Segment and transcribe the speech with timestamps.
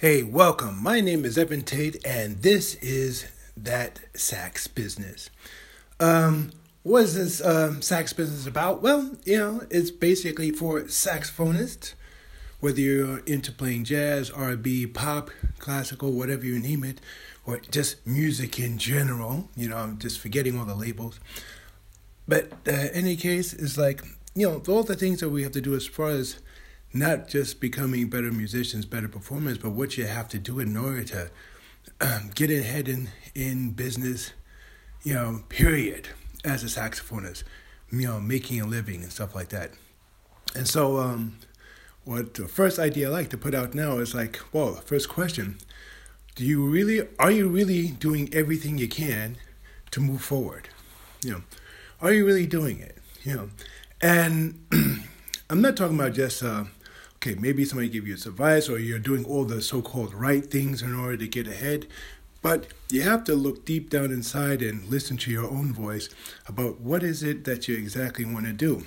[0.00, 0.82] Hey, welcome.
[0.82, 5.28] My name is Evan Tate, and this is That Sax Business.
[6.00, 8.80] Um, what is this um, sax business about?
[8.80, 11.92] Well, you know, it's basically for saxophonists,
[12.60, 15.28] whether you're into playing jazz, R&B, pop,
[15.58, 16.98] classical, whatever you name it,
[17.44, 19.50] or just music in general.
[19.54, 21.20] You know, I'm just forgetting all the labels.
[22.26, 24.02] But uh, any case, it's like,
[24.34, 26.38] you know, all the things that we have to do as far as
[26.92, 31.04] not just becoming better musicians, better performers, but what you have to do in order
[31.04, 31.30] to
[32.00, 34.32] um, get ahead in, in business,
[35.02, 36.08] you know, period,
[36.44, 37.44] as a saxophonist,
[37.92, 39.70] you know, making a living and stuff like that.
[40.54, 41.38] And so, um,
[42.04, 45.58] what the first idea I like to put out now is like, well, first question,
[46.34, 49.36] do you really, are you really doing everything you can
[49.92, 50.68] to move forward?
[51.22, 51.42] You know,
[52.00, 52.96] are you really doing it?
[53.22, 53.50] You know,
[54.00, 54.66] and
[55.50, 56.64] I'm not talking about just, uh,
[57.22, 60.80] okay, maybe somebody gave you advice or you're doing all the so called right things
[60.80, 61.86] in order to get ahead.
[62.40, 66.08] But you have to look deep down inside and listen to your own voice
[66.48, 68.86] about what is it that you exactly want to do.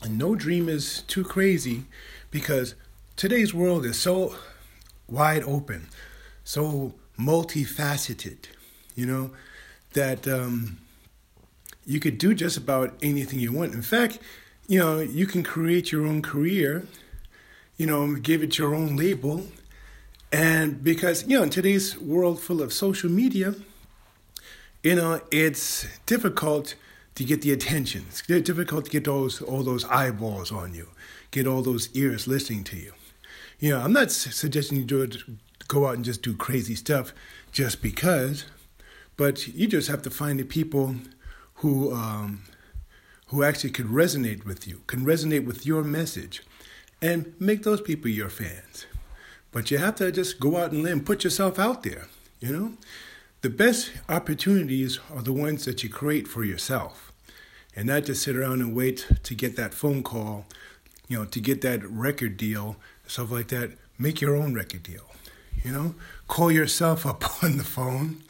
[0.00, 1.86] And no dream is too crazy
[2.30, 2.76] because
[3.16, 4.36] today's world is so
[5.08, 5.88] wide open,
[6.44, 8.46] so multifaceted,
[8.94, 9.32] you know,
[9.94, 10.78] that um,
[11.84, 13.74] you could do just about anything you want.
[13.74, 14.20] In fact,
[14.68, 16.86] you know, you can create your own career
[17.76, 19.46] you know, give it your own label.
[20.32, 23.54] And because, you know, in today's world full of social media,
[24.82, 26.74] you know, it's difficult
[27.14, 28.06] to get the attention.
[28.08, 30.88] It's difficult to get those all those eyeballs on you,
[31.30, 32.92] get all those ears listening to you.
[33.58, 35.08] You know, I'm not suggesting you do
[35.68, 37.12] go out and just do crazy stuff
[37.52, 38.44] just because,
[39.16, 40.96] but you just have to find the people
[41.56, 42.44] who um,
[43.28, 46.42] who actually could resonate with you, can resonate with your message
[47.02, 48.86] and make those people your fans.
[49.52, 52.06] But you have to just go out and live, put yourself out there,
[52.40, 52.72] you know?
[53.42, 57.12] The best opportunities are the ones that you create for yourself
[57.74, 60.46] and not just sit around and wait to get that phone call,
[61.08, 62.76] you know, to get that record deal,
[63.06, 63.72] stuff like that.
[63.98, 65.04] Make your own record deal,
[65.62, 65.94] you know?
[66.28, 68.22] Call yourself up on the phone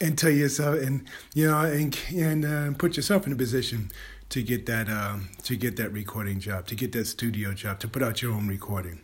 [0.00, 3.90] and tell yourself, and, you know, and, and uh, put yourself in a position
[4.28, 7.88] to get that um, to get that recording job, to get that studio job, to
[7.88, 9.00] put out your own recording.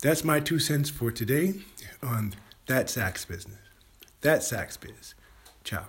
[0.00, 1.54] That's my two cents for today
[2.02, 2.34] on
[2.66, 3.58] that sax business.
[4.20, 5.14] That sax biz.
[5.64, 5.86] Ciao.